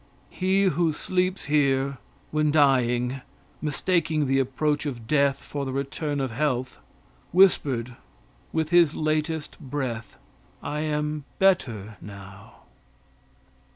[0.31, 1.99] He who sleeps here,
[2.31, 3.21] when dying,
[3.61, 6.79] mistaking the approach of death for the return of health,
[7.31, 7.95] whispered
[8.51, 10.17] with his latest breath,
[10.63, 12.61] "I am better now."